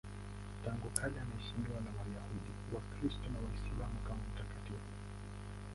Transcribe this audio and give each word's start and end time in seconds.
Tangu 0.65 0.89
kale 0.97 1.19
anaheshimiwa 1.19 1.79
na 1.81 1.91
Wayahudi, 1.99 2.51
Wakristo 2.73 3.29
na 3.33 3.39
Waislamu 3.39 3.99
kama 4.07 4.19
mtakatifu. 4.33 4.93